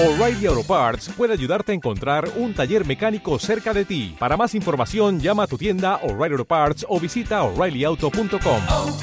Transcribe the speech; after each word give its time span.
O'Reilly 0.00 0.46
Auto 0.46 0.62
Parts 0.62 1.08
puede 1.08 1.32
ayudarte 1.32 1.72
a 1.72 1.74
encontrar 1.74 2.30
un 2.36 2.54
taller 2.54 2.86
mecánico 2.86 3.36
cerca 3.40 3.74
de 3.74 3.84
ti. 3.84 4.14
Para 4.16 4.36
más 4.36 4.54
información, 4.54 5.18
llama 5.18 5.42
a 5.42 5.46
tu 5.48 5.58
tienda 5.58 5.96
O'Reilly 6.04 6.34
Auto 6.34 6.44
Parts 6.44 6.86
o 6.88 7.00
visita 7.00 7.42
oreillyauto.com. 7.42 8.62
oh, 8.70 8.96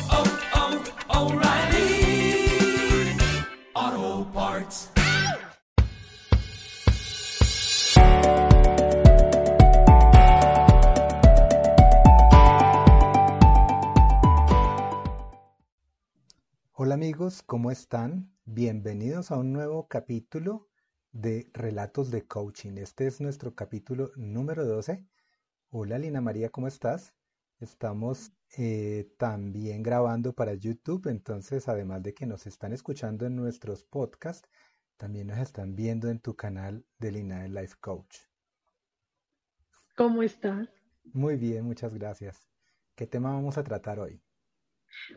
oh, 3.74 4.28
Parts. 4.34 4.90
Hola 16.72 16.94
amigos, 16.94 17.44
¿cómo 17.44 17.70
están? 17.70 18.32
Bienvenidos 18.46 19.32
a 19.32 19.36
un 19.36 19.52
nuevo 19.52 19.90
capítulo 19.90 20.70
de 21.16 21.50
Relatos 21.54 22.12
de 22.12 22.28
Coaching. 22.28 22.78
Este 22.78 23.08
es 23.08 23.22
nuestro 23.22 23.56
capítulo 23.56 24.12
número 24.18 24.66
12. 24.66 25.08
Hola 25.70 25.98
Lina 25.98 26.20
María, 26.20 26.50
¿cómo 26.50 26.68
estás? 26.68 27.14
Estamos 27.62 28.34
eh, 28.58 29.10
también 29.18 29.82
grabando 29.82 30.34
para 30.34 30.56
YouTube, 30.56 31.08
entonces 31.08 31.70
además 31.70 32.04
de 32.04 32.14
que 32.14 32.26
nos 32.26 32.46
están 32.48 32.74
escuchando 32.74 33.26
en 33.26 33.38
nuestros 33.38 33.86
podcasts, 33.86 34.50
también 34.98 35.28
nos 35.28 35.38
están 35.38 35.74
viendo 35.74 36.10
en 36.10 36.20
tu 36.20 36.36
canal 36.36 36.86
de 37.00 37.14
Lina 37.14 37.44
de 37.44 37.50
Life 37.50 37.78
Coach. 37.80 38.18
¿Cómo 39.96 40.22
estás? 40.22 40.68
Muy 41.14 41.38
bien, 41.38 41.64
muchas 41.64 41.94
gracias. 41.94 42.50
¿Qué 42.94 43.08
tema 43.08 43.32
vamos 43.32 43.58
a 43.58 43.64
tratar 43.64 44.00
hoy? 44.00 44.25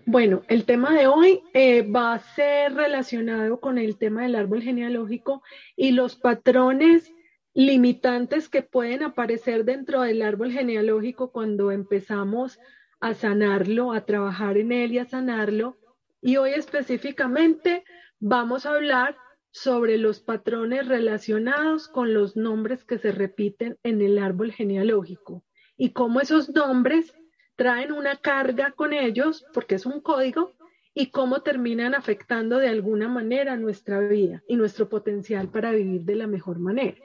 Bueno, 0.06 0.42
el 0.48 0.64
tema 0.64 0.92
de 0.92 1.06
hoy 1.06 1.42
eh, 1.54 1.82
va 1.82 2.14
a 2.14 2.18
ser 2.18 2.74
relacionado 2.74 3.60
con 3.60 3.78
el 3.78 3.96
tema 3.96 4.22
del 4.22 4.36
árbol 4.36 4.62
genealógico 4.62 5.42
y 5.76 5.92
los 5.92 6.16
patrones 6.16 7.12
limitantes 7.54 8.48
que 8.48 8.62
pueden 8.62 9.02
aparecer 9.02 9.64
dentro 9.64 10.02
del 10.02 10.22
árbol 10.22 10.52
genealógico 10.52 11.32
cuando 11.32 11.72
empezamos 11.72 12.58
a 13.00 13.14
sanarlo, 13.14 13.92
a 13.92 14.04
trabajar 14.04 14.56
en 14.58 14.72
él 14.72 14.92
y 14.92 14.98
a 14.98 15.06
sanarlo. 15.06 15.76
Y 16.20 16.36
hoy 16.36 16.50
específicamente 16.50 17.84
vamos 18.20 18.66
a 18.66 18.74
hablar 18.74 19.16
sobre 19.50 19.98
los 19.98 20.20
patrones 20.20 20.86
relacionados 20.86 21.88
con 21.88 22.14
los 22.14 22.36
nombres 22.36 22.84
que 22.84 22.98
se 22.98 23.12
repiten 23.12 23.78
en 23.82 24.02
el 24.02 24.18
árbol 24.18 24.52
genealógico 24.52 25.44
y 25.76 25.90
cómo 25.90 26.20
esos 26.20 26.50
nombres 26.50 27.14
traen 27.58 27.90
una 27.90 28.14
carga 28.14 28.70
con 28.70 28.92
ellos, 28.92 29.44
porque 29.52 29.74
es 29.74 29.84
un 29.84 30.00
código, 30.00 30.54
y 30.94 31.10
cómo 31.10 31.42
terminan 31.42 31.92
afectando 31.96 32.58
de 32.58 32.68
alguna 32.68 33.08
manera 33.08 33.56
nuestra 33.56 33.98
vida 33.98 34.44
y 34.46 34.54
nuestro 34.54 34.88
potencial 34.88 35.50
para 35.50 35.72
vivir 35.72 36.04
de 36.04 36.14
la 36.14 36.28
mejor 36.28 36.60
manera. 36.60 36.96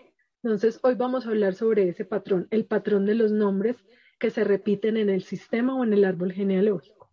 Entonces, 0.44 0.80
hoy 0.84 0.94
vamos 0.94 1.26
a 1.26 1.30
hablar 1.30 1.56
sobre 1.56 1.90
ese 1.90 2.06
patrón, 2.06 2.48
el 2.52 2.66
patrón 2.66 3.08
de 3.08 3.16
los 3.16 3.32
nombres 3.32 3.78
que 4.20 4.30
se 4.30 4.44
repiten 4.44 4.96
en 4.98 5.10
el 5.10 5.24
sistema 5.24 5.76
o 5.76 5.84
en 5.84 5.94
el 5.94 6.06
árbol 6.06 6.32
genealógico. 6.32 7.12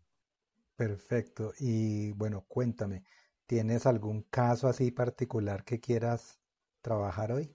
Perfecto. 0.77 1.53
Y 1.59 2.13
bueno, 2.13 2.45
cuéntame, 2.47 3.05
¿tienes 3.47 3.87
algún 3.87 4.23
caso 4.25 4.69
así 4.69 4.91
particular 4.91 5.65
que 5.65 5.81
quieras 5.81 6.39
trabajar 6.83 7.33
hoy? 7.33 7.55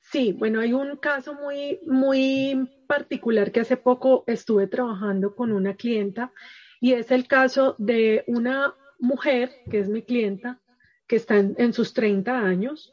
Sí, 0.00 0.32
bueno, 0.32 0.60
hay 0.60 0.72
un 0.72 0.96
caso 0.96 1.34
muy, 1.34 1.80
muy 1.86 2.81
particular 2.92 3.52
que 3.52 3.60
hace 3.60 3.78
poco 3.78 4.22
estuve 4.26 4.66
trabajando 4.66 5.34
con 5.34 5.50
una 5.50 5.76
clienta 5.76 6.30
y 6.78 6.92
es 6.92 7.10
el 7.10 7.26
caso 7.26 7.74
de 7.78 8.22
una 8.26 8.74
mujer 8.98 9.50
que 9.70 9.78
es 9.78 9.88
mi 9.88 10.02
clienta, 10.02 10.60
que 11.06 11.16
está 11.16 11.38
en, 11.38 11.72
sus 11.72 11.94
30 11.94 12.38
años 12.38 12.92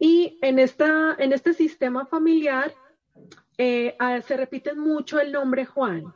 y 0.00 0.36
en, 0.42 0.58
esta, 0.58 1.14
en 1.16 1.32
este 1.32 1.54
sistema 1.54 2.06
familiar 2.06 2.74
eh, 3.56 3.96
se 4.26 4.36
repite 4.36 4.74
mucho 4.74 5.20
el 5.20 5.30
nombre 5.30 5.64
Juan. 5.64 6.12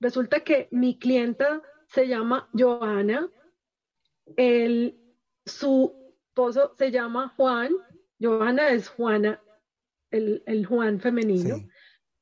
Resulta 0.00 0.40
que 0.40 0.66
mi 0.72 0.98
clienta 0.98 1.62
se 1.86 2.08
llama 2.08 2.48
Joana, 2.52 3.30
el, 4.36 4.98
su 5.44 5.94
esposo 6.26 6.74
se 6.76 6.90
llama 6.90 7.32
Juan, 7.36 7.70
Joana 8.20 8.70
es 8.70 8.88
Juana 8.88 9.40
el, 10.10 10.42
el 10.46 10.66
Juan 10.66 10.98
femenino. 10.98 11.58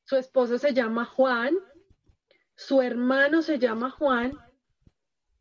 Su 0.04 0.16
esposo 0.16 0.58
se 0.58 0.74
llama 0.74 1.04
Juan, 1.04 1.54
su 2.54 2.82
hermano 2.82 3.42
se 3.42 3.58
llama 3.58 3.90
Juan 3.90 4.38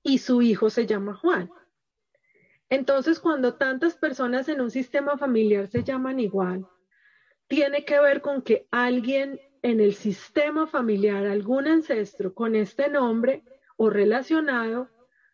y 0.02 0.20
su 0.20 0.42
hijo 0.42 0.70
se 0.70 0.86
llama 0.86 1.16
Juan. 1.16 1.50
Entonces, 2.70 3.20
cuando 3.20 3.56
tantas 3.56 3.96
personas 3.96 4.50
en 4.50 4.62
un 4.62 4.72
sistema 4.72 5.18
familiar 5.18 5.68
se 5.68 5.84
llaman 5.84 6.20
igual, 6.20 6.68
tiene 7.48 7.86
que 7.86 8.00
ver 8.00 8.22
con 8.22 8.42
que 8.42 8.68
alguien 8.72 9.40
en 9.62 9.80
el 9.80 9.94
sistema 9.94 10.66
familiar, 10.66 11.26
algún 11.26 11.68
ancestro 11.68 12.34
con 12.34 12.56
este 12.56 12.90
nombre 12.90 13.44
o 13.78 13.90
relacionado, 13.90 14.90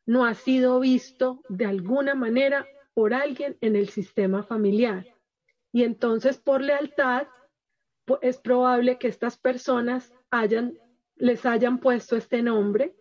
no 0.05 0.25
ha 0.25 0.33
sido 0.33 0.79
visto 0.79 1.43
de 1.49 1.65
alguna 1.65 2.15
manera 2.15 2.65
por 2.93 3.13
alguien 3.13 3.57
en 3.61 3.75
el 3.75 3.89
sistema 3.89 4.43
familiar. 4.43 5.05
Y 5.71 5.83
entonces 5.83 6.37
por 6.37 6.61
lealtad 6.61 7.27
es 8.21 8.37
probable 8.37 8.97
que 8.97 9.07
estas 9.07 9.37
personas 9.37 10.13
les 11.15 11.45
hayan 11.45 11.79
puesto 11.79 12.15
este 12.15 12.41
nombre 12.41 12.95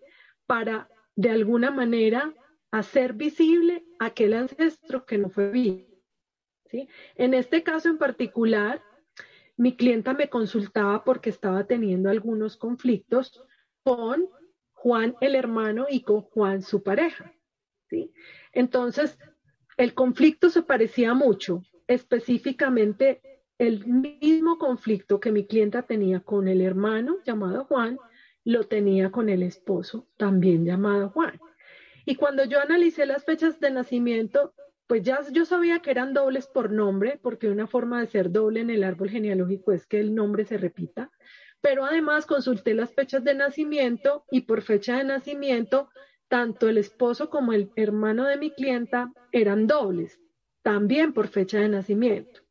para 0.47 0.89
de 1.17 1.31
alguna 1.31 1.71
manera 1.71 2.35
hacer 2.71 3.15
visible 3.15 3.85
aquel 3.99 4.35
ancestro 4.35 5.07
que 5.07 5.19
no 5.19 5.31
fue 5.31 5.51
vivo. 5.51 5.87
En 7.15 7.35
este 7.35 7.63
caso 7.63 7.89
en 7.89 7.99
particular, 7.99 8.83
mi 9.57 9.77
clienta 9.77 10.15
me 10.15 10.29
consultaba 10.29 11.05
porque 11.05 11.31
estaba 11.31 11.67
teniendo 11.67 12.11
algunos 12.11 12.57
conflictos 12.57 13.43
con 13.83 14.29
Juan 14.73 15.17
el 15.21 15.35
hermano 15.35 15.87
y 15.89 16.03
con 16.03 16.21
Juan 16.21 16.63
su 16.63 16.83
pareja. 16.83 17.33
Entonces, 18.53 19.19
el 19.77 19.95
conflicto 19.95 20.51
se 20.51 20.63
parecía 20.63 21.15
mucho 21.15 21.63
específicamente 21.87 23.38
el 23.59 23.87
mismo 23.87 24.59
conflicto 24.59 25.21
que 25.21 25.33
mi 25.33 25.47
clienta 25.47 25.83
tenía 25.83 26.21
con 26.21 26.49
el 26.49 26.61
hermano 26.61 27.19
llamado 27.25 27.65
Juan, 27.65 27.99
lo 28.45 28.65
tenía 28.65 29.11
con 29.11 29.29
el 29.29 29.43
esposo 29.43 30.07
también 30.17 30.65
llamado 30.65 31.11
Juan. 31.11 31.39
Y 32.07 32.15
cuando 32.15 32.45
yo 32.45 32.61
analicé 32.61 33.05
las 33.05 33.25
fechas 33.25 33.61
de 33.61 33.71
nacimiento, 33.71 34.55
pues 34.87 35.03
ya 35.03 35.21
yo 35.31 35.45
sabía 35.45 35.81
que 35.81 35.91
eran 35.91 36.15
dobles 36.15 36.47
por 36.47 36.73
nombre, 36.73 37.19
porque 37.23 37.49
una 37.49 37.67
forma 37.67 38.01
de 38.01 38.07
ser 38.07 38.31
doble 38.31 38.61
en 38.61 38.71
el 38.71 38.85
árbol 38.85 39.11
genealógico 39.11 39.73
es 39.73 39.87
que 39.87 40.01
el 40.01 40.15
nombre 40.15 40.45
se 40.45 40.57
repita, 40.57 41.11
pero 41.61 41.85
además 41.85 42.25
consulté 42.25 42.75
las 42.75 42.95
fechas 42.95 43.25
de 43.25 43.35
nacimiento 43.35 44.25
y 44.31 44.43
por 44.43 44.63
fecha 44.63 44.97
de 44.97 45.05
nacimiento, 45.05 45.91
tanto 46.29 46.69
el 46.69 46.79
esposo 46.79 47.29
como 47.29 47.53
el 47.53 47.71
hermano 47.77 48.25
de 48.25 48.39
mi 48.39 48.51
clienta 48.51 49.13
eran 49.33 49.67
dobles 49.67 50.21
también 50.63 51.13
por 51.13 51.29
fecha 51.29 51.61
de 51.61 51.69
nacimiento. 51.69 52.43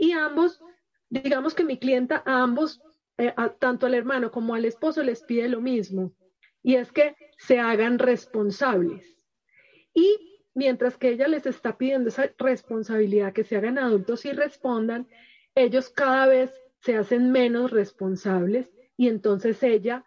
Y 0.00 0.12
ambos, 0.12 0.62
digamos 1.10 1.52
que 1.54 1.62
mi 1.62 1.78
clienta 1.78 2.22
a 2.24 2.42
ambos, 2.42 2.80
eh, 3.18 3.34
a, 3.36 3.50
tanto 3.50 3.84
al 3.84 3.92
hermano 3.92 4.30
como 4.30 4.54
al 4.54 4.64
esposo, 4.64 5.02
les 5.02 5.22
pide 5.22 5.46
lo 5.46 5.60
mismo, 5.60 6.14
y 6.62 6.76
es 6.76 6.90
que 6.90 7.14
se 7.36 7.58
hagan 7.58 7.98
responsables. 7.98 9.04
Y 9.92 10.40
mientras 10.54 10.96
que 10.96 11.10
ella 11.10 11.28
les 11.28 11.44
está 11.44 11.76
pidiendo 11.76 12.08
esa 12.08 12.32
responsabilidad, 12.38 13.34
que 13.34 13.44
se 13.44 13.56
hagan 13.56 13.76
adultos 13.76 14.24
y 14.24 14.32
respondan, 14.32 15.06
ellos 15.54 15.90
cada 15.90 16.26
vez 16.26 16.50
se 16.78 16.96
hacen 16.96 17.30
menos 17.30 17.70
responsables 17.70 18.72
y 18.96 19.08
entonces 19.08 19.62
ella 19.62 20.02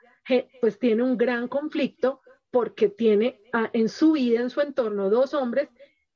pues 0.59 0.79
tiene 0.79 1.03
un 1.03 1.19
gran 1.19 1.47
conflicto 1.47 2.21
porque 2.49 2.89
tiene 2.89 3.41
en 3.73 3.89
su 3.89 4.13
vida, 4.13 4.41
en 4.41 4.49
su 4.49 4.61
entorno, 4.61 5.11
dos 5.11 5.35
hombres 5.35 5.69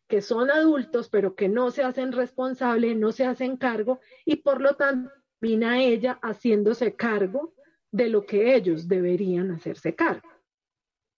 que 0.07 0.21
son 0.21 0.49
adultos, 0.49 1.09
pero 1.09 1.35
que 1.35 1.49
no 1.49 1.71
se 1.71 1.83
hacen 1.83 2.11
responsables, 2.11 2.95
no 2.95 3.11
se 3.11 3.25
hacen 3.25 3.57
cargo 3.57 3.99
y 4.25 4.37
por 4.37 4.61
lo 4.61 4.75
tanto 4.75 5.11
termina 5.39 5.81
ella 5.81 6.19
haciéndose 6.21 6.95
cargo 6.95 7.53
de 7.91 8.09
lo 8.09 8.25
que 8.25 8.55
ellos 8.55 8.87
deberían 8.87 9.51
hacerse 9.51 9.95
cargo. 9.95 10.29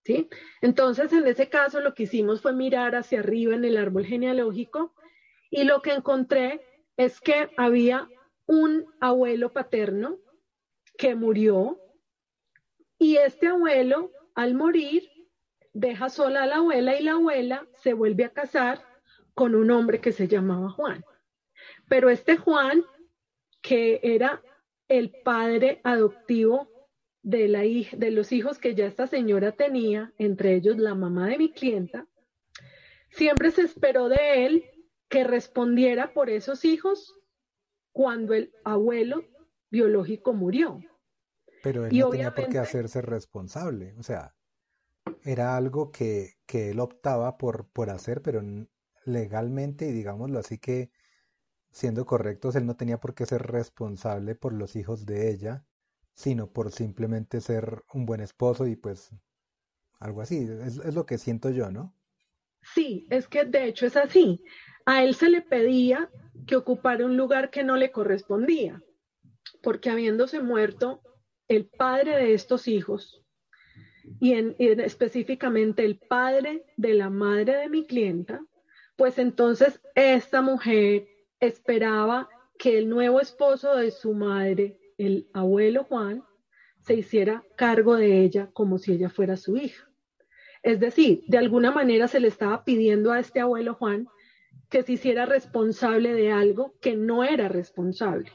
¿Sí? 0.03 0.27
Entonces, 0.61 1.11
en 1.13 1.27
ese 1.27 1.49
caso, 1.49 1.81
lo 1.81 1.93
que 1.93 2.03
hicimos 2.03 2.41
fue 2.41 2.53
mirar 2.53 2.95
hacia 2.95 3.19
arriba 3.19 3.53
en 3.53 3.65
el 3.65 3.77
árbol 3.77 4.05
genealógico 4.05 4.93
y 5.51 5.65
lo 5.65 5.81
que 5.81 5.93
encontré 5.93 6.61
es 6.97 7.19
que 7.21 7.49
había 7.57 8.07
un 8.45 8.85
abuelo 8.99 9.51
paterno 9.53 10.17
que 10.97 11.15
murió 11.15 11.79
y 12.97 13.17
este 13.17 13.47
abuelo, 13.47 14.11
al 14.35 14.55
morir, 14.55 15.09
deja 15.73 16.09
sola 16.09 16.43
a 16.43 16.47
la 16.47 16.57
abuela 16.57 16.99
y 16.99 17.03
la 17.03 17.13
abuela 17.13 17.67
se 17.73 17.93
vuelve 17.93 18.25
a 18.25 18.33
casar 18.33 18.83
con 19.33 19.55
un 19.55 19.71
hombre 19.71 20.01
que 20.01 20.11
se 20.11 20.27
llamaba 20.27 20.69
Juan. 20.69 21.03
Pero 21.87 22.09
este 22.09 22.37
Juan, 22.37 22.83
que 23.61 23.99
era 24.03 24.41
el 24.87 25.11
padre 25.23 25.81
adoptivo 25.83 26.69
de, 27.21 27.47
la 27.47 27.65
hija, 27.65 27.95
de 27.97 28.11
los 28.11 28.31
hijos 28.31 28.57
que 28.57 28.75
ya 28.75 28.85
esta 28.85 29.07
señora 29.07 29.51
tenía, 29.51 30.13
entre 30.17 30.55
ellos 30.55 30.77
la 30.77 30.95
mamá 30.95 31.27
de 31.27 31.37
mi 31.37 31.51
clienta, 31.51 32.07
siempre 33.09 33.51
se 33.51 33.61
esperó 33.61 34.09
de 34.09 34.45
él 34.45 34.65
que 35.09 35.23
respondiera 35.23 36.13
por 36.13 36.29
esos 36.29 36.65
hijos 36.65 37.15
cuando 37.91 38.33
el 38.33 38.53
abuelo 38.63 39.23
biológico 39.69 40.33
murió. 40.33 40.81
Pero 41.63 41.85
él 41.85 41.97
no 41.97 42.09
tenía 42.09 42.33
por 42.33 42.49
qué 42.49 42.59
hacerse 42.59 43.01
responsable, 43.01 43.93
o 43.97 44.03
sea, 44.03 44.33
era 45.23 45.57
algo 45.57 45.91
que, 45.91 46.35
que 46.45 46.71
él 46.71 46.79
optaba 46.79 47.37
por, 47.37 47.67
por 47.69 47.89
hacer, 47.89 48.21
pero 48.21 48.41
legalmente, 49.05 49.87
y 49.87 49.91
digámoslo 49.91 50.39
así 50.39 50.57
que, 50.57 50.91
siendo 51.71 52.05
correctos, 52.05 52.55
él 52.55 52.65
no 52.65 52.75
tenía 52.75 52.99
por 52.99 53.13
qué 53.13 53.25
ser 53.25 53.43
responsable 53.43 54.35
por 54.35 54.53
los 54.53 54.75
hijos 54.75 55.05
de 55.05 55.31
ella, 55.31 55.65
sino 56.15 56.51
por 56.51 56.71
simplemente 56.71 57.41
ser 57.41 57.83
un 57.93 58.05
buen 58.05 58.21
esposo 58.21 58.67
y 58.67 58.75
pues 58.75 59.11
algo 59.99 60.21
así, 60.21 60.47
es, 60.65 60.77
es 60.77 60.93
lo 60.93 61.05
que 61.05 61.17
siento 61.17 61.49
yo, 61.49 61.71
¿no? 61.71 61.93
Sí, 62.61 63.07
es 63.09 63.27
que 63.27 63.45
de 63.45 63.65
hecho 63.65 63.85
es 63.85 63.95
así. 63.95 64.43
A 64.85 65.03
él 65.03 65.15
se 65.15 65.29
le 65.29 65.41
pedía 65.41 66.09
que 66.47 66.55
ocupara 66.55 67.05
un 67.05 67.17
lugar 67.17 67.49
que 67.49 67.63
no 67.63 67.75
le 67.75 67.91
correspondía, 67.91 68.81
porque 69.61 69.89
habiéndose 69.89 70.41
muerto 70.41 71.01
el 71.47 71.67
padre 71.67 72.15
de 72.15 72.33
estos 72.33 72.67
hijos, 72.67 73.23
y, 74.19 74.33
en, 74.33 74.55
específicamente 74.57 75.85
el 75.85 75.97
padre 75.97 76.65
de 76.77 76.93
la 76.93 77.09
madre 77.09 77.57
de 77.57 77.69
mi 77.69 77.85
clienta, 77.85 78.41
pues 78.95 79.17
entonces 79.17 79.81
esta 79.95 80.41
mujer 80.41 81.07
esperaba 81.39 82.29
que 82.57 82.77
el 82.77 82.89
nuevo 82.89 83.21
esposo 83.21 83.75
de 83.75 83.91
su 83.91 84.13
madre, 84.13 84.77
el 84.97 85.29
abuelo 85.33 85.85
Juan, 85.85 86.23
se 86.81 86.95
hiciera 86.95 87.43
cargo 87.55 87.95
de 87.95 88.21
ella 88.21 88.49
como 88.53 88.77
si 88.77 88.93
ella 88.93 89.09
fuera 89.09 89.37
su 89.37 89.57
hija. 89.57 89.89
Es 90.63 90.79
decir, 90.79 91.23
de 91.27 91.37
alguna 91.37 91.71
manera 91.71 92.07
se 92.07 92.19
le 92.19 92.27
estaba 92.27 92.65
pidiendo 92.65 93.11
a 93.11 93.19
este 93.19 93.39
abuelo 93.39 93.75
Juan 93.75 94.07
que 94.69 94.83
se 94.83 94.93
hiciera 94.93 95.25
responsable 95.25 96.13
de 96.13 96.31
algo 96.31 96.73
que 96.81 96.95
no 96.95 97.23
era 97.23 97.47
responsable. 97.47 98.31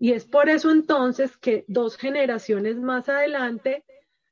Y 0.00 0.12
es 0.12 0.24
por 0.24 0.48
eso 0.48 0.70
entonces 0.70 1.36
que 1.36 1.64
dos 1.68 1.96
generaciones 1.96 2.76
más 2.76 3.08
adelante 3.08 3.84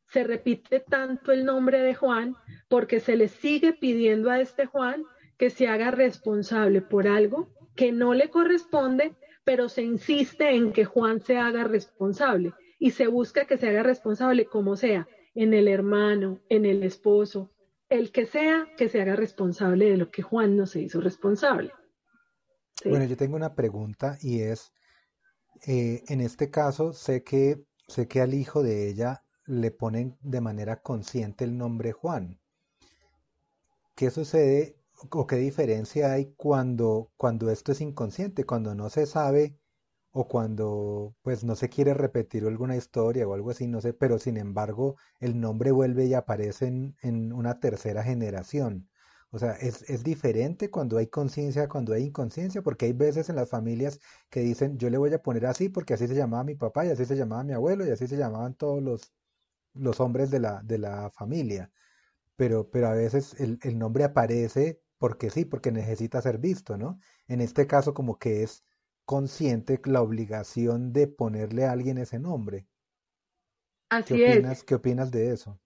se 0.08 0.24
repite 0.24 0.80
tanto 0.80 1.32
el 1.32 1.44
nombre 1.44 1.80
de 1.80 1.94
Juan, 1.94 2.36
porque 2.68 3.00
se 3.00 3.16
le 3.16 3.28
sigue 3.28 3.72
pidiendo 3.72 4.30
a 4.30 4.40
este 4.40 4.66
Juan 4.66 5.04
que 5.36 5.50
se 5.50 5.68
haga 5.68 5.90
responsable 5.90 6.80
por 6.80 7.06
algo 7.06 7.48
que 7.74 7.92
no 7.92 8.14
le 8.14 8.30
corresponde, 8.30 9.14
pero 9.44 9.68
se 9.68 9.82
insiste 9.82 10.50
en 10.50 10.72
que 10.72 10.84
Juan 10.84 11.20
se 11.20 11.36
haga 11.36 11.64
responsable 11.64 12.52
y 12.78 12.92
se 12.92 13.06
busca 13.06 13.44
que 13.44 13.58
se 13.58 13.68
haga 13.68 13.82
responsable 13.82 14.46
como 14.46 14.76
sea, 14.76 15.06
en 15.34 15.52
el 15.52 15.68
hermano, 15.68 16.40
en 16.48 16.64
el 16.64 16.82
esposo, 16.82 17.52
el 17.88 18.10
que 18.10 18.26
sea 18.26 18.66
que 18.76 18.88
se 18.88 19.00
haga 19.02 19.16
responsable 19.16 19.90
de 19.90 19.96
lo 19.96 20.10
que 20.10 20.22
Juan 20.22 20.56
no 20.56 20.66
se 20.66 20.80
hizo 20.80 21.00
responsable. 21.00 21.72
Bueno, 22.84 23.04
yo 23.04 23.16
tengo 23.16 23.36
una 23.36 23.54
pregunta 23.54 24.18
y 24.20 24.40
es, 24.40 24.72
eh, 25.66 26.02
en 26.08 26.20
este 26.20 26.50
caso 26.50 26.92
sé 26.92 27.22
que, 27.22 27.62
sé 27.88 28.08
que 28.08 28.20
al 28.20 28.34
hijo 28.34 28.62
de 28.62 28.88
ella 28.88 29.25
le 29.46 29.70
ponen 29.70 30.16
de 30.20 30.40
manera 30.40 30.82
consciente 30.82 31.44
el 31.44 31.56
nombre 31.56 31.92
Juan. 31.92 32.38
¿Qué 33.94 34.10
sucede 34.10 34.78
o 35.10 35.26
qué 35.26 35.36
diferencia 35.36 36.12
hay 36.12 36.32
cuando, 36.36 37.10
cuando 37.16 37.50
esto 37.50 37.72
es 37.72 37.80
inconsciente, 37.80 38.44
cuando 38.44 38.74
no 38.74 38.90
se 38.90 39.06
sabe 39.06 39.58
o 40.12 40.28
cuando 40.28 41.14
pues 41.22 41.44
no 41.44 41.56
se 41.56 41.68
quiere 41.68 41.94
repetir 41.94 42.44
alguna 42.46 42.76
historia 42.76 43.28
o 43.28 43.34
algo 43.34 43.50
así, 43.50 43.66
no 43.66 43.80
sé, 43.80 43.92
pero 43.92 44.18
sin 44.18 44.36
embargo 44.36 44.96
el 45.20 45.40
nombre 45.40 45.70
vuelve 45.72 46.06
y 46.06 46.14
aparece 46.14 46.66
en, 46.66 46.96
en 47.02 47.32
una 47.32 47.60
tercera 47.60 48.02
generación. 48.02 48.88
O 49.30 49.38
sea, 49.38 49.52
es, 49.52 49.82
es 49.90 50.02
diferente 50.04 50.70
cuando 50.70 50.96
hay 50.98 51.08
conciencia, 51.08 51.68
cuando 51.68 51.92
hay 51.92 52.04
inconsciencia, 52.04 52.62
porque 52.62 52.86
hay 52.86 52.92
veces 52.92 53.28
en 53.28 53.36
las 53.36 53.50
familias 53.50 54.00
que 54.30 54.40
dicen, 54.40 54.78
yo 54.78 54.88
le 54.90 54.98
voy 54.98 55.12
a 55.12 55.22
poner 55.22 55.46
así 55.46 55.68
porque 55.68 55.94
así 55.94 56.06
se 56.08 56.14
llamaba 56.14 56.44
mi 56.44 56.54
papá 56.54 56.86
y 56.86 56.90
así 56.90 57.04
se 57.04 57.16
llamaba 57.16 57.44
mi 57.44 57.52
abuelo 57.52 57.86
y 57.86 57.90
así 57.90 58.06
se 58.06 58.16
llamaban 58.16 58.54
todos 58.54 58.82
los, 58.82 59.12
los 59.78 60.00
hombres 60.00 60.30
de 60.30 60.40
la, 60.40 60.62
de 60.62 60.78
la 60.78 61.10
familia. 61.10 61.70
Pero, 62.36 62.70
pero 62.70 62.88
a 62.88 62.94
veces 62.94 63.38
el, 63.40 63.58
el 63.62 63.78
nombre 63.78 64.04
aparece 64.04 64.80
porque 64.98 65.30
sí, 65.30 65.44
porque 65.44 65.72
necesita 65.72 66.22
ser 66.22 66.38
visto, 66.38 66.76
¿no? 66.76 66.98
En 67.28 67.40
este 67.40 67.66
caso 67.66 67.94
como 67.94 68.18
que 68.18 68.42
es 68.42 68.64
consciente 69.04 69.80
la 69.84 70.02
obligación 70.02 70.92
de 70.92 71.06
ponerle 71.08 71.64
a 71.64 71.72
alguien 71.72 71.98
ese 71.98 72.18
nombre. 72.18 72.66
Así 73.88 74.14
¿Qué 74.14 74.30
opinas, 74.32 74.58
es. 74.58 74.64
¿Qué 74.64 74.74
opinas 74.74 75.10
de 75.10 75.32
eso? 75.32 75.60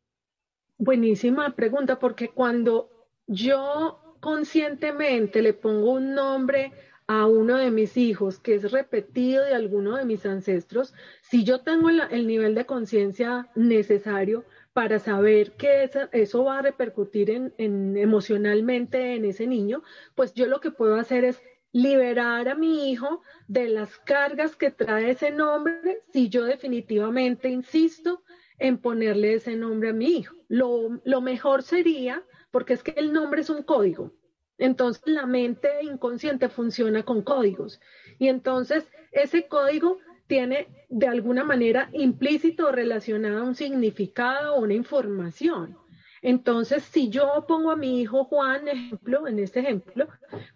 Buenísima 0.79 1.55
pregunta, 1.55 1.99
porque 1.99 2.31
cuando 2.31 2.91
yo 3.27 4.17
conscientemente 4.21 5.43
le 5.43 5.55
pongo 5.55 5.93
un 5.93 6.15
nombre 6.15 6.73
a 7.13 7.27
uno 7.27 7.57
de 7.57 7.73
mis 7.73 7.97
hijos 7.97 8.39
que 8.39 8.55
es 8.55 8.71
repetido 8.71 9.45
de 9.45 9.53
alguno 9.53 9.97
de 9.97 10.05
mis 10.05 10.25
ancestros, 10.27 10.95
si 11.23 11.43
yo 11.43 11.63
tengo 11.63 11.91
el, 11.91 12.01
el 12.13 12.25
nivel 12.29 12.55
de 12.55 12.67
conciencia 12.67 13.49
necesario 13.57 14.45
para 14.73 15.01
saber 15.01 15.57
que 15.57 15.91
eso 16.13 16.45
va 16.45 16.61
a 16.61 16.63
repercutir 16.63 17.31
en, 17.31 17.53
en, 17.59 17.97
emocionalmente 17.97 19.17
en 19.17 19.25
ese 19.25 19.49
niño, 19.49 19.83
pues 20.15 20.35
yo 20.35 20.47
lo 20.47 20.61
que 20.61 20.71
puedo 20.71 20.95
hacer 20.95 21.25
es 21.25 21.43
liberar 21.73 22.49
a 22.49 22.55
mi 22.55 22.93
hijo 22.93 23.23
de 23.49 23.69
las 23.71 23.99
cargas 23.99 24.55
que 24.55 24.71
trae 24.71 25.11
ese 25.11 25.33
nombre 25.33 26.05
si 26.13 26.29
yo 26.29 26.45
definitivamente 26.45 27.49
insisto 27.49 28.23
en 28.61 28.79
ponerle 28.79 29.35
ese 29.35 29.57
nombre 29.57 29.89
a 29.89 29.93
mi 29.93 30.19
hijo. 30.19 30.37
Lo 30.47 31.21
mejor 31.21 31.65
sería, 31.65 32.23
porque 32.53 32.75
es 32.75 32.85
que 32.85 32.93
el 32.93 33.13
nombre 33.13 33.41
es 33.41 33.51
un 33.51 33.65
código, 33.65 34.13
entonces 34.61 35.03
la 35.07 35.27
mente 35.27 35.69
inconsciente 35.83 36.49
funciona 36.49 37.03
con 37.03 37.23
códigos 37.23 37.81
y 38.19 38.29
entonces 38.29 38.89
ese 39.11 39.49
código 39.49 39.99
tiene 40.27 40.69
de 40.89 41.09
alguna 41.09 41.43
manera 41.43 41.91
implícito 41.93 42.71
relacionado 42.71 43.43
un 43.43 43.57
significado 43.57 44.55
o 44.55 44.61
una 44.61 44.75
información. 44.75 45.77
Entonces, 46.23 46.85
si 46.85 47.09
yo 47.09 47.47
pongo 47.49 47.71
a 47.71 47.77
mi 47.77 48.01
hijo 48.01 48.25
Juan, 48.25 48.69
ejemplo, 48.69 49.27
en 49.27 49.39
este 49.39 49.61
ejemplo, 49.61 50.07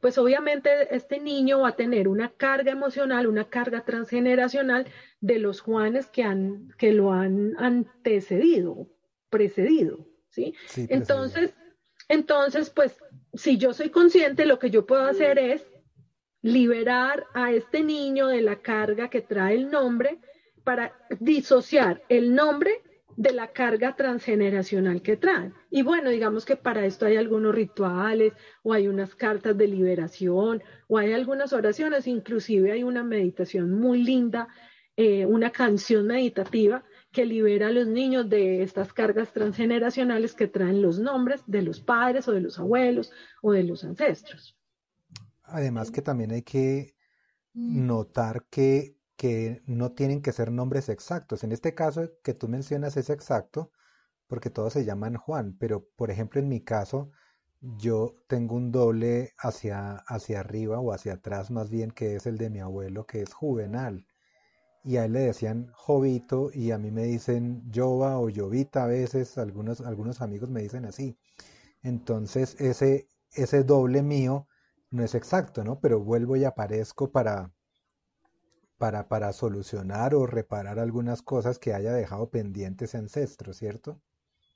pues 0.00 0.18
obviamente 0.18 0.94
este 0.94 1.18
niño 1.20 1.60
va 1.60 1.70
a 1.70 1.76
tener 1.76 2.06
una 2.06 2.28
carga 2.28 2.70
emocional, 2.70 3.26
una 3.26 3.48
carga 3.48 3.84
transgeneracional 3.84 4.86
de 5.20 5.38
los 5.38 5.60
Juanes 5.60 6.06
que, 6.06 6.22
han, 6.22 6.68
que 6.76 6.92
lo 6.92 7.12
han 7.12 7.54
antecedido, 7.58 8.88
precedido, 9.30 10.06
¿sí? 10.28 10.54
sí 10.66 10.86
entonces, 10.90 11.54
entonces, 12.08 12.68
pues, 12.68 12.98
si 13.34 13.58
yo 13.58 13.72
soy 13.72 13.90
consciente, 13.90 14.46
lo 14.46 14.58
que 14.58 14.70
yo 14.70 14.86
puedo 14.86 15.04
hacer 15.04 15.38
es 15.38 15.66
liberar 16.42 17.26
a 17.34 17.52
este 17.52 17.82
niño 17.82 18.28
de 18.28 18.42
la 18.42 18.60
carga 18.60 19.08
que 19.08 19.22
trae 19.22 19.54
el 19.54 19.70
nombre 19.70 20.18
para 20.62 20.92
disociar 21.20 22.02
el 22.08 22.34
nombre 22.34 22.82
de 23.16 23.32
la 23.32 23.52
carga 23.52 23.94
transgeneracional 23.96 25.02
que 25.02 25.16
traen. 25.16 25.54
Y 25.70 25.82
bueno, 25.82 26.10
digamos 26.10 26.44
que 26.44 26.56
para 26.56 26.84
esto 26.84 27.06
hay 27.06 27.16
algunos 27.16 27.54
rituales 27.54 28.32
o 28.62 28.72
hay 28.72 28.88
unas 28.88 29.14
cartas 29.14 29.56
de 29.56 29.68
liberación 29.68 30.62
o 30.88 30.98
hay 30.98 31.12
algunas 31.12 31.52
oraciones, 31.52 32.06
inclusive 32.06 32.72
hay 32.72 32.82
una 32.82 33.04
meditación 33.04 33.72
muy 33.72 34.02
linda, 34.02 34.48
eh, 34.96 35.26
una 35.26 35.50
canción 35.50 36.06
meditativa 36.06 36.84
que 37.14 37.24
libera 37.24 37.68
a 37.68 37.72
los 37.72 37.86
niños 37.86 38.28
de 38.28 38.62
estas 38.62 38.92
cargas 38.92 39.32
transgeneracionales 39.32 40.34
que 40.34 40.48
traen 40.48 40.82
los 40.82 40.98
nombres 40.98 41.42
de 41.46 41.62
los 41.62 41.80
padres 41.80 42.28
o 42.28 42.32
de 42.32 42.40
los 42.40 42.58
abuelos 42.58 43.12
o 43.40 43.52
de 43.52 43.62
los 43.62 43.84
ancestros. 43.84 44.58
Además 45.44 45.90
que 45.90 46.02
también 46.02 46.32
hay 46.32 46.42
que 46.42 46.94
notar 47.54 48.44
que 48.50 48.96
que 49.16 49.62
no 49.66 49.92
tienen 49.92 50.22
que 50.22 50.32
ser 50.32 50.50
nombres 50.50 50.88
exactos. 50.88 51.44
En 51.44 51.52
este 51.52 51.74
caso 51.74 52.10
que 52.22 52.34
tú 52.34 52.48
mencionas 52.48 52.96
es 52.96 53.10
exacto 53.10 53.70
porque 54.26 54.50
todos 54.50 54.72
se 54.72 54.84
llaman 54.84 55.16
Juan, 55.16 55.56
pero 55.58 55.86
por 55.96 56.10
ejemplo 56.10 56.40
en 56.40 56.48
mi 56.48 56.60
caso 56.62 57.10
yo 57.60 58.16
tengo 58.26 58.56
un 58.56 58.72
doble 58.72 59.32
hacia, 59.38 59.96
hacia 60.06 60.40
arriba 60.40 60.80
o 60.80 60.92
hacia 60.92 61.14
atrás 61.14 61.50
más 61.50 61.70
bien 61.70 61.90
que 61.90 62.16
es 62.16 62.26
el 62.26 62.38
de 62.38 62.50
mi 62.50 62.60
abuelo 62.60 63.06
que 63.06 63.22
es 63.22 63.32
Juvenal. 63.32 64.06
Y 64.84 64.98
a 64.98 65.06
él 65.06 65.14
le 65.14 65.20
decían 65.20 65.70
Jovito 65.72 66.50
y 66.52 66.70
a 66.70 66.78
mí 66.78 66.90
me 66.90 67.04
dicen 67.04 67.62
Jova 67.74 68.18
o 68.18 68.28
Jovita 68.30 68.84
a 68.84 68.86
veces, 68.86 69.38
algunos, 69.38 69.80
algunos 69.80 70.20
amigos 70.20 70.50
me 70.50 70.60
dicen 70.60 70.84
así. 70.84 71.16
Entonces 71.82 72.60
ese, 72.60 73.08
ese 73.32 73.64
doble 73.64 74.02
mío 74.02 74.46
no 74.90 75.02
es 75.02 75.14
exacto, 75.14 75.64
¿no? 75.64 75.80
Pero 75.80 76.00
vuelvo 76.00 76.36
y 76.36 76.44
aparezco 76.44 77.10
para, 77.10 77.50
para, 78.76 79.08
para 79.08 79.32
solucionar 79.32 80.14
o 80.14 80.26
reparar 80.26 80.78
algunas 80.78 81.22
cosas 81.22 81.58
que 81.58 81.72
haya 81.72 81.92
dejado 81.92 82.28
pendientes 82.28 82.94
ancestros, 82.94 83.56
¿cierto? 83.56 84.00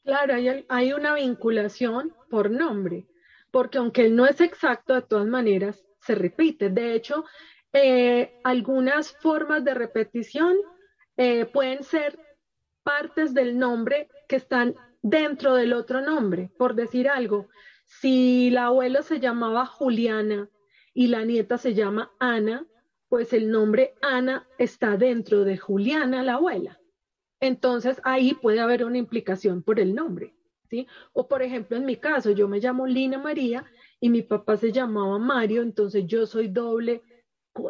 Claro, 0.05 0.35
hay, 0.35 0.67
hay 0.69 0.93
una 0.93 1.15
vinculación 1.15 2.15
por 2.31 2.51
nombre, 2.51 3.09
porque 3.51 3.79
aunque 3.79 4.11
no 4.11 4.27
es 4.27 4.41
exacto, 4.41 4.95
de 4.95 5.03
todas 5.03 5.27
maneras 5.27 5.85
se 6.01 6.15
repite. 6.15 6.71
De 6.71 6.95
hecho, 6.95 7.25
eh, 7.73 8.41
algunas 8.45 9.13
formas 9.13 9.65
de 9.65 9.75
repetición 9.75 10.57
eh, 11.17 11.45
pueden 11.47 11.83
ser 11.83 12.19
partes 12.83 13.35
del 13.35 13.59
nombre 13.59 14.09
que 14.29 14.37
están 14.37 14.75
dentro 15.03 15.55
del 15.55 15.73
otro 15.73 16.01
nombre. 16.01 16.51
Por 16.57 16.75
decir 16.75 17.09
algo, 17.09 17.49
si 17.85 18.51
la 18.51 18.67
abuela 18.67 19.03
se 19.03 19.21
llamaba 19.21 19.67
Juliana 19.67 20.49
y 20.95 21.09
la 21.09 21.25
nieta 21.25 21.59
se 21.59 21.75
llama 21.75 22.11
Ana, 22.19 22.67
pues 23.09 23.33
el 23.33 23.51
nombre 23.51 23.95
Ana 24.03 24.47
está 24.59 24.97
dentro 24.97 25.45
de 25.45 25.57
Juliana, 25.57 26.23
la 26.23 26.35
abuela. 26.35 26.79
Entonces 27.41 28.01
ahí 28.05 28.35
puede 28.35 28.61
haber 28.61 28.85
una 28.85 28.99
implicación 28.99 29.63
por 29.63 29.81
el 29.81 29.95
nombre, 29.95 30.35
¿sí? 30.69 30.87
O 31.13 31.29
por 31.29 31.43
ejemplo, 31.43 31.77
en 31.77 31.85
mi 31.85 31.97
caso, 31.97 32.31
yo 32.33 32.49
me 32.49 32.61
llamo 32.61 32.87
Lina 32.87 33.19
María 33.19 33.65
y 34.01 34.11
mi 34.11 34.23
papá 34.23 34.57
se 34.57 34.73
llamaba 34.73 35.19
Mario, 35.19 35.63
entonces 35.63 36.05
yo 36.07 36.27
soy 36.27 36.49
doble 36.49 37.03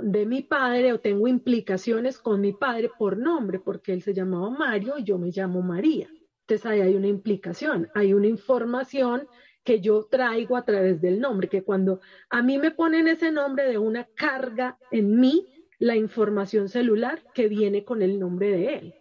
de 0.03 0.27
mi 0.27 0.43
padre 0.43 0.93
o 0.93 1.01
tengo 1.01 1.29
implicaciones 1.29 2.19
con 2.19 2.41
mi 2.41 2.53
padre 2.53 2.91
por 2.99 3.19
nombre, 3.19 3.59
porque 3.59 3.93
él 3.93 4.03
se 4.03 4.15
llamaba 4.15 4.51
Mario 4.51 4.95
y 4.99 5.05
yo 5.05 5.19
me 5.19 5.31
llamo 5.31 5.63
María. 5.63 6.09
Entonces 6.43 6.67
ahí 6.67 6.81
hay 6.81 6.95
una 6.95 7.09
implicación, 7.09 7.89
hay 7.95 8.15
una 8.15 8.27
información 8.27 9.29
que 9.65 9.81
yo 9.81 10.05
traigo 10.11 10.57
a 10.57 10.65
través 10.65 11.01
del 11.01 11.21
nombre, 11.21 11.49
que 11.49 11.63
cuando 11.63 12.01
a 12.31 12.43
mí 12.43 12.59
me 12.59 12.71
ponen 12.71 13.07
ese 13.07 13.31
nombre 13.31 13.69
de 13.69 13.77
una 13.77 14.05
carga 14.15 14.79
en 14.91 15.21
mí, 15.21 15.47
la 15.79 15.95
información 15.95 16.69
celular 16.69 17.23
que 17.35 17.49
viene 17.49 17.85
con 17.85 18.03
el 18.03 18.19
nombre 18.19 18.51
de 18.51 18.75
él. 18.75 18.95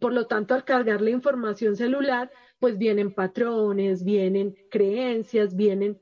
Por 0.00 0.12
lo 0.12 0.26
tanto, 0.26 0.54
al 0.54 0.64
cargar 0.64 1.00
la 1.00 1.10
información 1.10 1.76
celular, 1.76 2.30
pues 2.58 2.78
vienen 2.78 3.14
patrones, 3.14 4.04
vienen 4.04 4.56
creencias, 4.70 5.54
vienen 5.54 6.00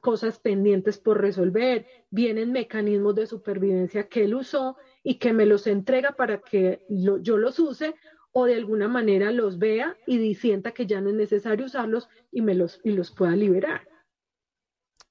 cosas 0.00 0.38
pendientes 0.38 0.98
por 0.98 1.20
resolver, 1.20 1.86
vienen 2.10 2.52
mecanismos 2.52 3.14
de 3.14 3.26
supervivencia 3.26 4.08
que 4.08 4.24
él 4.24 4.34
usó 4.34 4.76
y 5.02 5.18
que 5.18 5.32
me 5.32 5.46
los 5.46 5.66
entrega 5.66 6.12
para 6.12 6.40
que 6.40 6.84
yo 6.88 7.36
los 7.36 7.58
use 7.58 7.94
o 8.32 8.44
de 8.44 8.54
alguna 8.54 8.88
manera 8.88 9.30
los 9.32 9.58
vea 9.58 9.96
y 10.06 10.34
sienta 10.34 10.72
que 10.72 10.86
ya 10.86 11.00
no 11.00 11.08
es 11.08 11.16
necesario 11.16 11.66
usarlos 11.66 12.08
y 12.30 12.42
me 12.42 12.54
los, 12.54 12.80
y 12.84 12.90
los 12.90 13.10
pueda 13.10 13.34
liberar. 13.34 13.88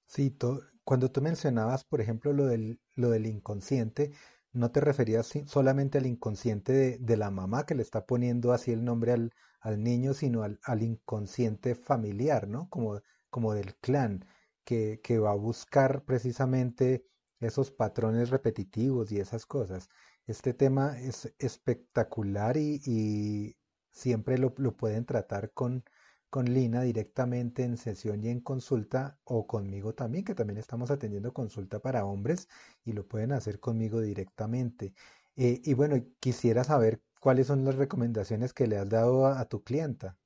Sí, 0.06 0.38
cuando 0.84 1.10
tú 1.10 1.22
mencionabas, 1.22 1.84
por 1.84 2.02
ejemplo, 2.02 2.34
lo 2.34 2.46
del, 2.46 2.80
lo 2.94 3.10
del 3.10 3.26
inconsciente, 3.26 4.12
no 4.54 4.72
te 4.72 4.80
referías 4.80 5.34
solamente 5.48 5.98
al 5.98 6.06
inconsciente 6.06 7.00
de, 7.00 7.18
la 7.18 7.32
mamá 7.32 7.66
que 7.66 7.76
le 7.76 7.82
está 7.82 8.06
poniendo 8.06 8.54
así 8.54 8.72
el 8.72 8.86
nombre 8.86 9.12
al, 9.12 9.34
al 9.60 9.84
niño, 9.84 10.14
sino 10.14 10.44
al, 10.44 10.60
al, 10.64 10.84
inconsciente 10.84 11.76
familiar, 11.76 12.48
¿no? 12.48 12.70
Como, 12.70 13.02
como 13.30 13.54
del 13.54 13.76
clan, 13.78 14.24
que, 14.66 15.20
va 15.20 15.32
a 15.32 15.36
buscar 15.36 16.04
precisamente 16.06 17.06
esos 17.40 17.72
patrones 17.72 18.30
repetitivos 18.32 19.12
y 19.12 19.20
esas 19.20 19.46
cosas. 19.46 19.90
Este 20.28 20.54
tema 20.54 21.00
es 21.00 21.34
espectacular 21.40 22.58
y, 22.58 23.56
siempre 23.92 24.38
lo, 24.38 24.54
pueden 24.54 25.06
tratar 25.06 25.52
con, 25.54 25.86
con 26.30 26.46
Lina 26.54 26.82
directamente 26.82 27.64
en 27.64 27.78
sesión 27.78 28.24
y 28.24 28.30
en 28.30 28.42
consulta 28.42 29.20
o 29.24 29.48
conmigo 29.48 29.94
también, 29.94 30.26
que 30.26 30.36
también 30.36 30.58
estamos 30.60 30.92
atendiendo 30.92 31.34
consulta 31.34 31.80
para 31.80 32.06
hombres 32.06 32.50
y 32.84 32.94
lo 32.94 33.08
pueden 33.08 33.32
hacer 33.32 33.60
conmigo 33.60 34.02
directamente. 34.02 34.94
Eh, 35.38 35.62
y 35.64 35.74
bueno, 35.74 35.96
quisiera 36.20 36.64
saber 36.64 37.02
cuáles 37.20 37.48
son 37.48 37.66
las 37.66 37.76
recomendaciones 37.76 38.54
que 38.54 38.68
le 38.68 38.78
has 38.78 38.90
dado 38.90 39.28
a 39.28 39.46
tu 39.46 39.64
clienta. 39.64 40.18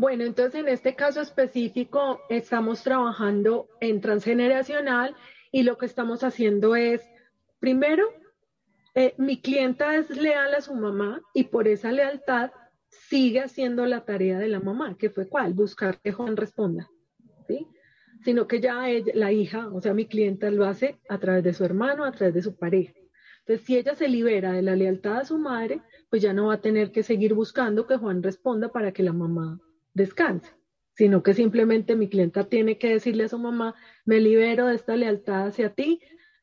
Bueno, 0.00 0.22
entonces 0.22 0.60
en 0.60 0.68
este 0.68 0.94
caso 0.94 1.20
específico 1.20 2.20
estamos 2.28 2.84
trabajando 2.84 3.68
en 3.80 4.00
transgeneracional 4.00 5.16
y 5.50 5.64
lo 5.64 5.76
que 5.76 5.86
estamos 5.86 6.22
haciendo 6.22 6.76
es, 6.76 7.02
primero, 7.58 8.04
eh, 8.94 9.14
mi 9.18 9.40
clienta 9.40 9.96
es 9.96 10.08
leal 10.16 10.54
a 10.54 10.60
su 10.60 10.72
mamá 10.76 11.20
y 11.34 11.44
por 11.44 11.66
esa 11.66 11.90
lealtad 11.90 12.52
sigue 12.88 13.40
haciendo 13.40 13.86
la 13.86 14.04
tarea 14.04 14.38
de 14.38 14.46
la 14.46 14.60
mamá, 14.60 14.96
que 14.96 15.10
fue 15.10 15.28
cuál, 15.28 15.52
buscar 15.52 16.00
que 16.00 16.12
Juan 16.12 16.36
responda, 16.36 16.88
¿sí? 17.48 17.66
Sino 18.22 18.46
que 18.46 18.60
ya 18.60 18.84
la 19.14 19.32
hija, 19.32 19.66
o 19.66 19.80
sea, 19.80 19.94
mi 19.94 20.06
clienta 20.06 20.48
lo 20.52 20.64
hace 20.64 21.00
a 21.08 21.18
través 21.18 21.42
de 21.42 21.54
su 21.54 21.64
hermano, 21.64 22.04
a 22.04 22.12
través 22.12 22.34
de 22.34 22.42
su 22.42 22.56
pareja. 22.56 22.92
Entonces, 23.40 23.66
si 23.66 23.76
ella 23.76 23.96
se 23.96 24.06
libera 24.06 24.52
de 24.52 24.62
la 24.62 24.76
lealtad 24.76 25.16
a 25.16 25.24
su 25.24 25.38
madre, 25.38 25.82
pues 26.08 26.22
ya 26.22 26.32
no 26.32 26.46
va 26.46 26.54
a 26.54 26.60
tener 26.60 26.92
que 26.92 27.02
seguir 27.02 27.34
buscando 27.34 27.88
que 27.88 27.96
Juan 27.96 28.22
responda 28.22 28.68
para 28.68 28.92
que 28.92 29.02
la 29.02 29.12
mamá 29.12 29.60
descanse, 29.94 30.50
sino 30.94 31.22
que 31.22 31.34
simplemente 31.34 31.96
mi 31.96 32.08
clienta 32.08 32.44
tiene 32.44 32.78
que 32.78 32.90
decirle 32.90 33.24
a 33.24 33.28
su 33.28 33.38
mamá, 33.38 33.74
me 34.04 34.20
libero 34.20 34.66
de 34.66 34.74
esta 34.74 34.96
lealtad 34.96 35.46
hacia 35.46 35.74
ti, 35.74 36.00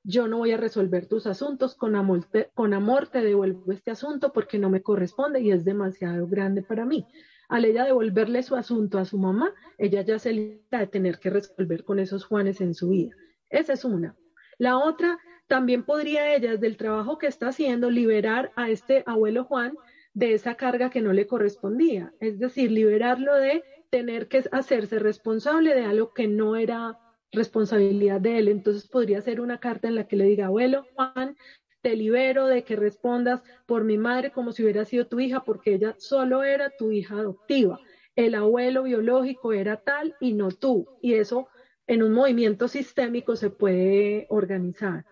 yo 0.08 0.28
no 0.28 0.38
voy 0.38 0.52
a 0.52 0.58
resolver 0.58 1.08
tus 1.08 1.26
asuntos, 1.26 1.76
con 1.76 1.96
amor, 1.96 2.26
te, 2.26 2.52
con 2.54 2.74
amor 2.74 3.08
te 3.08 3.22
devuelvo 3.22 3.72
este 3.72 3.90
asunto 3.90 4.32
porque 4.32 4.60
no 4.60 4.70
me 4.70 4.84
corresponde 4.84 5.42
y 5.42 5.52
es 5.52 5.66
demasiado 5.66 6.28
grande 6.28 6.62
para 6.62 6.86
mí. 6.86 7.08
Al 7.50 7.66
ella 7.66 7.86
devolverle 7.86 8.44
su 8.44 8.56
asunto 8.56 9.00
a 9.00 9.06
su 9.06 9.18
mamá, 9.18 9.52
ella 9.78 10.02
ya 10.02 10.20
se 10.20 10.32
libera 10.32 10.80
de 10.80 10.88
tener 10.88 11.20
que 11.20 11.32
resolver 11.32 11.84
con 11.84 12.00
esos 12.00 12.24
Juanes 12.24 12.62
en 12.62 12.76
su 12.76 12.90
vida. 12.90 13.16
Esa 13.50 13.74
es 13.74 13.84
una. 13.84 14.16
La 14.58 14.78
otra, 14.78 15.18
también 15.48 15.84
podría 15.84 16.36
ella, 16.36 16.52
desde 16.52 16.68
el 16.68 16.78
trabajo 16.78 17.18
que 17.18 17.28
está 17.28 17.50
haciendo, 17.50 17.90
liberar 17.90 18.52
a 18.56 18.70
este 18.70 19.04
abuelo 19.06 19.44
Juan 19.44 19.74
de 20.16 20.34
esa 20.34 20.56
carga 20.56 20.90
que 20.90 21.02
no 21.02 21.14
le 21.14 21.28
correspondía. 21.28 22.14
Es 22.20 22.40
decir, 22.40 22.72
liberarlo 22.72 23.36
de 23.36 23.64
tener 23.92 24.28
que 24.28 24.44
hacerse 24.52 24.98
responsable 24.98 25.76
de 25.76 25.84
algo 25.84 26.14
que 26.14 26.28
no 26.28 26.56
era 26.56 26.98
responsabilidad 27.32 28.22
de 28.22 28.40
él. 28.40 28.48
Entonces 28.48 28.88
podría 28.88 29.22
ser 29.22 29.42
una 29.42 29.60
carta 29.60 29.90
en 29.90 29.96
la 29.96 30.08
que 30.08 30.16
le 30.16 30.24
diga, 30.24 30.48
abuelo 30.48 30.86
Juan, 30.96 31.36
te 31.82 31.96
libero 31.96 32.48
de 32.48 32.64
que 32.64 32.78
respondas 32.78 33.44
por 33.68 33.84
mi 33.84 33.98
madre 33.98 34.32
como 34.32 34.54
si 34.54 34.64
hubiera 34.64 34.86
sido 34.86 35.06
tu 35.06 35.20
hija, 35.20 35.44
porque 35.44 35.76
ella 35.76 35.96
solo 36.00 36.44
era 36.44 36.72
tu 36.72 36.92
hija 36.92 37.16
adoptiva. 37.16 37.80
El 38.16 38.36
abuelo 38.36 38.84
biológico 38.84 39.52
era 39.52 39.78
tal 39.78 40.16
y 40.22 40.34
no 40.34 40.50
tú. 40.50 40.88
Y 41.02 41.16
eso 41.16 41.50
en 41.88 42.02
un 42.02 42.14
movimiento 42.14 42.70
sistémico 42.70 43.36
se 43.36 43.50
puede 43.50 44.28
organizar. 44.30 45.06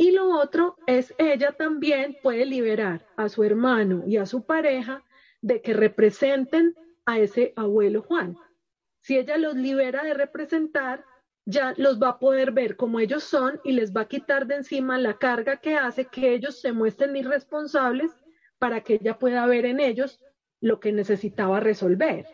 Y 0.00 0.12
lo 0.12 0.30
otro 0.30 0.78
es, 0.86 1.14
ella 1.18 1.52
también 1.52 2.16
puede 2.22 2.46
liberar 2.46 3.06
a 3.18 3.28
su 3.28 3.44
hermano 3.44 4.02
y 4.06 4.16
a 4.16 4.24
su 4.24 4.46
pareja 4.46 5.04
de 5.42 5.60
que 5.60 5.74
representen 5.74 6.74
a 7.04 7.18
ese 7.18 7.52
abuelo 7.54 8.00
Juan. 8.00 8.34
Si 9.02 9.18
ella 9.18 9.36
los 9.36 9.56
libera 9.56 10.02
de 10.02 10.14
representar, 10.14 11.04
ya 11.44 11.74
los 11.76 12.00
va 12.00 12.08
a 12.08 12.18
poder 12.18 12.50
ver 12.50 12.76
como 12.76 12.98
ellos 12.98 13.24
son 13.24 13.60
y 13.62 13.72
les 13.72 13.94
va 13.94 14.00
a 14.00 14.08
quitar 14.08 14.46
de 14.46 14.54
encima 14.54 14.96
la 14.96 15.18
carga 15.18 15.58
que 15.58 15.76
hace 15.76 16.06
que 16.06 16.32
ellos 16.32 16.62
se 16.62 16.72
muestren 16.72 17.14
irresponsables 17.14 18.10
para 18.58 18.80
que 18.80 18.94
ella 18.94 19.18
pueda 19.18 19.44
ver 19.44 19.66
en 19.66 19.80
ellos 19.80 20.18
lo 20.62 20.80
que 20.80 20.92
necesitaba 20.92 21.60
resolver. 21.60 22.24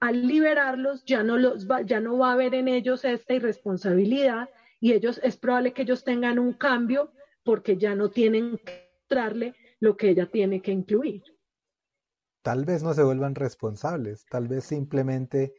Al 0.00 0.26
liberarlos 0.26 1.04
ya 1.04 1.22
no, 1.22 1.36
los 1.36 1.70
va, 1.70 1.82
ya 1.82 2.00
no 2.00 2.16
va 2.16 2.32
a 2.32 2.36
ver 2.36 2.54
en 2.54 2.68
ellos 2.68 3.04
esta 3.04 3.34
irresponsabilidad 3.34 4.48
y 4.82 4.92
ellos 4.92 5.20
es 5.22 5.36
probable 5.36 5.72
que 5.72 5.82
ellos 5.82 6.02
tengan 6.02 6.40
un 6.40 6.54
cambio 6.54 7.12
porque 7.44 7.76
ya 7.76 7.94
no 7.94 8.10
tienen 8.10 8.58
que 8.58 8.90
mostrarle 9.00 9.54
lo 9.78 9.96
que 9.96 10.10
ella 10.10 10.26
tiene 10.26 10.60
que 10.60 10.72
incluir. 10.72 11.22
Tal 12.42 12.64
vez 12.64 12.82
no 12.82 12.92
se 12.92 13.04
vuelvan 13.04 13.36
responsables, 13.36 14.26
tal 14.26 14.48
vez 14.48 14.64
simplemente 14.64 15.54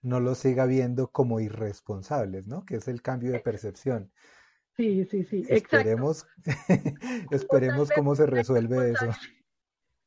no 0.00 0.20
los 0.20 0.38
siga 0.38 0.64
viendo 0.64 1.08
como 1.08 1.38
irresponsables, 1.38 2.46
¿no? 2.46 2.64
Que 2.64 2.76
es 2.76 2.88
el 2.88 3.02
cambio 3.02 3.32
de 3.32 3.40
percepción. 3.40 4.10
Sí, 4.74 5.04
sí, 5.04 5.24
sí. 5.24 5.44
Esperemos, 5.50 6.26
esperemos 7.30 7.90
cómo 7.94 8.14
se 8.14 8.24
resuelve 8.24 8.92
eso. 8.92 9.10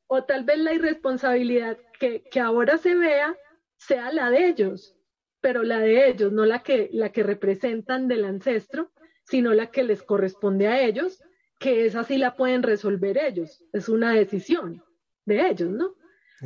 O 0.08 0.24
tal 0.24 0.44
vez 0.44 0.58
la 0.58 0.74
irresponsabilidad 0.74 1.78
que, 2.00 2.24
que, 2.32 2.40
ahora 2.40 2.80
se 2.80 2.96
vea 2.96 3.38
sea 3.78 4.12
la 4.12 4.32
de 4.32 4.48
ellos, 4.48 4.98
pero 5.46 5.62
la 5.62 5.78
de 5.78 6.10
ellos, 6.10 6.32
no 6.32 6.44
la 6.44 6.64
que, 6.64 6.90
la 6.92 7.12
que 7.12 7.22
representan 7.22 8.08
del 8.08 8.26
ancestro, 8.26 8.92
sino 9.26 9.54
la 9.54 9.70
que 9.70 9.84
les 9.84 10.02
corresponde 10.02 10.68
a 10.68 10.82
ellos, 10.82 11.22
que 11.60 11.86
esa 11.86 12.04
sí 12.04 12.18
la 12.18 12.36
pueden 12.36 12.64
resolver 12.64 13.16
ellos. 13.20 13.64
Es 13.72 13.88
una 13.88 14.14
decisión 14.14 14.84
de 15.24 15.48
ellos, 15.48 15.70
¿no? 15.70 15.98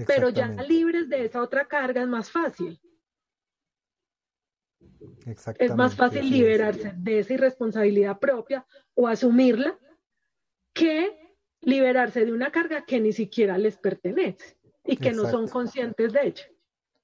Pero 0.05 0.27
ya 0.27 0.49
libres 0.49 1.07
de 1.07 1.23
esa 1.23 1.41
otra 1.41 1.65
carga 1.65 2.01
es 2.01 2.09
más 2.09 2.29
fácil. 2.29 2.81
Es 5.57 5.73
más 5.77 5.95
fácil 5.95 6.29
liberarse 6.29 6.91
de 6.97 7.19
esa 7.19 7.35
irresponsabilidad 7.35 8.19
propia 8.19 8.67
o 8.95 9.07
asumirla 9.07 9.79
que 10.73 11.37
liberarse 11.61 12.25
de 12.25 12.33
una 12.33 12.51
carga 12.51 12.83
que 12.83 12.99
ni 12.99 13.13
siquiera 13.13 13.57
les 13.57 13.77
pertenece 13.77 14.57
y 14.83 14.97
que 14.97 15.13
no 15.13 15.25
son 15.31 15.47
conscientes 15.47 16.11
de 16.11 16.19
ella. 16.21 16.43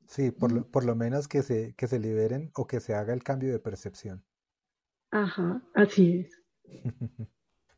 Sí, 0.07 0.31
por 0.31 0.51
lo, 0.51 0.69
por 0.69 0.85
lo 0.85 0.95
menos 0.95 1.27
que 1.27 1.41
se, 1.43 1.73
que 1.75 1.87
se 1.87 1.99
liberen 1.99 2.51
o 2.55 2.67
que 2.67 2.79
se 2.79 2.93
haga 2.93 3.13
el 3.13 3.23
cambio 3.23 3.51
de 3.51 3.59
percepción. 3.59 4.23
Ajá, 5.11 5.61
así 5.73 6.27
es. 6.27 6.41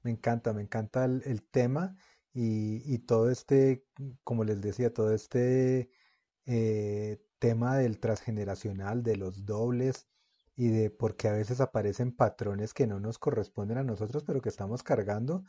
me 0.04 0.12
encanta, 0.12 0.54
me 0.54 0.62
encanta 0.62 1.06
el, 1.06 1.44
tema 1.50 1.96
y, 2.34 2.82
y, 2.94 3.00
todo 3.00 3.30
este, 3.30 3.86
como 4.24 4.44
les 4.44 4.62
decía, 4.62 4.94
todo 4.94 5.14
este 5.14 5.90
eh, 6.46 7.22
tema 7.40 7.78
del 7.78 8.00
transgeneracional, 8.00 9.04
de 9.04 9.18
los 9.18 9.46
dobles 9.46 10.08
y 10.56 10.70
de 10.70 10.90
por 10.90 11.16
qué 11.16 11.28
a 11.28 11.34
veces 11.34 11.62
aparecen 11.62 12.12
patrones 12.16 12.74
que 12.74 12.88
no 12.88 13.00
nos 13.00 13.20
corresponden 13.20 13.78
a 13.78 13.84
nosotros, 13.84 14.24
pero 14.26 14.42
que 14.42 14.50
estamos 14.50 14.82
cargando, 14.82 15.44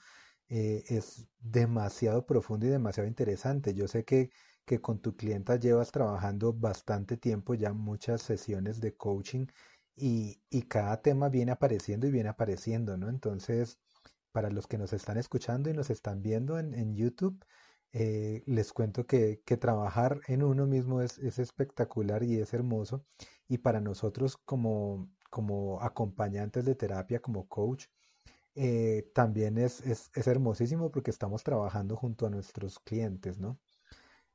eh, 0.49 0.85
es 0.88 1.26
demasiado 1.40 2.26
profundo 2.26 2.66
y 2.66 2.70
demasiado 2.70 3.08
interesante. 3.08 3.75
Yo 3.75 3.88
sé 3.88 4.04
que, 4.04 4.30
que 4.68 4.80
con 4.80 5.00
tu 5.00 5.16
clienta 5.16 5.56
llevas 5.56 5.90
trabajando 5.92 6.52
bastante 6.52 7.16
tiempo, 7.16 7.54
ya 7.54 7.72
muchas 7.72 8.22
sesiones 8.22 8.80
de 8.80 8.94
coaching 8.96 9.46
y, 9.96 10.42
y 10.50 10.62
cada 10.64 11.00
tema 11.02 11.28
viene 11.30 11.52
apareciendo 11.52 12.06
y 12.06 12.10
viene 12.12 12.28
apareciendo, 12.28 12.96
¿no? 12.98 13.08
Entonces, 13.08 13.78
para 14.32 14.50
los 14.50 14.66
que 14.66 14.78
nos 14.78 14.92
están 14.92 15.16
escuchando 15.18 15.70
y 15.70 15.75
nos 15.75 15.90
están 15.90 16.22
viendo 16.22 16.58
en, 16.58 16.75
en 16.75 16.94
YouTube, 16.94 17.44
eh, 17.92 18.42
les 18.46 18.72
cuento 18.72 19.06
que, 19.06 19.40
que, 19.44 19.56
trabajar 19.56 20.20
en 20.28 20.42
uno 20.42 20.66
mismo 20.66 21.00
es, 21.00 21.18
es, 21.18 21.38
espectacular 21.38 22.22
y 22.22 22.38
es 22.38 22.52
hermoso. 22.54 23.04
Y 23.48 23.58
para 23.58 23.80
nosotros 23.80 24.37
como, 24.37 25.10
como 25.30 25.80
acompañantes 25.82 26.64
de 26.66 26.75
terapia, 26.75 27.20
como 27.20 27.48
coach, 27.48 27.87
eh, 28.54 29.10
también 29.14 29.58
es, 29.58 29.80
es, 29.87 30.10
es, 30.14 30.26
hermosísimo 30.26 30.90
porque 30.90 31.10
estamos 31.10 31.42
trabajando 31.44 31.96
junto 31.96 32.26
a 32.26 32.30
nuestros 32.30 32.78
clientes, 32.80 33.38
¿no? 33.38 33.58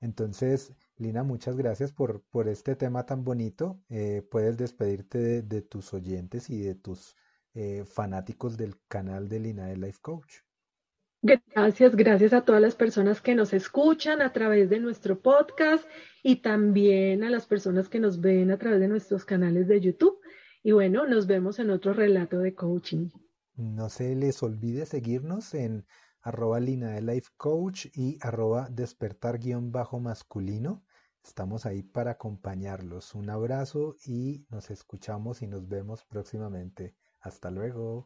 Entonces, 0.03 0.73
Lina, 0.97 1.23
muchas 1.23 1.55
gracias 1.55 1.93
por, 1.93 2.23
por 2.23 2.49
este 2.49 2.75
tema 2.75 3.05
tan 3.05 3.23
bonito. 3.23 3.79
Eh, 3.87 4.21
puedes 4.29 4.57
despedirte 4.57 5.17
de, 5.17 5.41
de, 5.41 5.61
tus 5.61 5.93
oyentes 5.93 6.49
y 6.49 6.59
de 6.59 6.75
tus 6.75 7.15
eh, 7.53 7.85
fanáticos 7.85 8.57
del 8.57 8.75
canal 8.89 9.29
de 9.29 9.39
Lina 9.39 9.67
de 9.67 9.77
Life 9.77 9.99
Coach. 10.01 10.39
Gracias, 11.21 11.95
gracias 11.95 12.33
a 12.33 12.41
todas 12.41 12.61
las 12.61 12.75
personas 12.75 13.21
que 13.21 13.33
nos 13.33 13.53
escuchan 13.53 14.21
a 14.21 14.33
través 14.33 14.69
de 14.69 14.81
nuestro 14.81 15.21
podcast 15.21 15.85
y 16.21 16.41
también 16.41 17.23
a 17.23 17.29
las 17.29 17.45
personas 17.45 17.87
que 17.87 18.01
nos 18.01 18.19
ven 18.19 18.51
a 18.51 18.57
través 18.57 18.81
de 18.81 18.89
nuestros 18.89 19.23
canales 19.23 19.69
de 19.69 19.79
YouTube. 19.79 20.19
Y 20.63 20.73
bueno, 20.73 21.07
nos 21.07 21.27
vemos 21.27 21.59
en 21.59 21.69
otro 21.69 21.93
relato 21.93 22.39
de 22.39 22.53
coaching. 22.53 23.07
No 23.55 23.87
se 23.87 24.15
les 24.15 24.43
olvide 24.43 24.85
seguirnos 24.85 25.53
en 25.53 25.85
arroba 26.23 26.59
Lina 26.59 26.91
de 26.91 27.01
Life 27.01 27.29
Coach 27.37 27.87
y 27.93 28.17
arroba 28.21 28.67
despertar 28.71 29.37
guion 29.39 29.71
bajo 29.71 29.99
masculino. 29.99 30.83
Estamos 31.23 31.65
ahí 31.65 31.83
para 31.83 32.11
acompañarlos. 32.11 33.13
Un 33.13 33.29
abrazo 33.29 33.95
y 34.05 34.45
nos 34.49 34.71
escuchamos 34.71 35.41
y 35.41 35.47
nos 35.47 35.67
vemos 35.67 36.03
próximamente. 36.05 36.95
Hasta 37.19 37.51
luego. 37.51 38.05